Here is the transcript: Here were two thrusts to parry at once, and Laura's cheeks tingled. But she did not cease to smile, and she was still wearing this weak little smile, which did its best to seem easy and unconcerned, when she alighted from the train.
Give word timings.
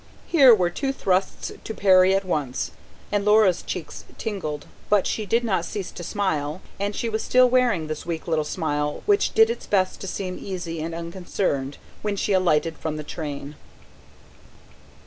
Here 0.25 0.55
were 0.55 0.71
two 0.71 0.91
thrusts 0.91 1.51
to 1.63 1.73
parry 1.75 2.15
at 2.15 2.25
once, 2.25 2.71
and 3.11 3.23
Laura's 3.23 3.61
cheeks 3.61 4.03
tingled. 4.17 4.65
But 4.89 5.05
she 5.05 5.27
did 5.27 5.43
not 5.43 5.63
cease 5.63 5.91
to 5.91 6.03
smile, 6.03 6.61
and 6.79 6.95
she 6.95 7.07
was 7.07 7.21
still 7.23 7.47
wearing 7.47 7.85
this 7.85 8.03
weak 8.03 8.27
little 8.27 8.43
smile, 8.43 9.03
which 9.05 9.35
did 9.35 9.51
its 9.51 9.67
best 9.67 10.01
to 10.01 10.07
seem 10.07 10.39
easy 10.41 10.81
and 10.81 10.95
unconcerned, 10.95 11.77
when 12.01 12.15
she 12.15 12.33
alighted 12.33 12.79
from 12.79 12.97
the 12.97 13.03
train. 13.03 13.55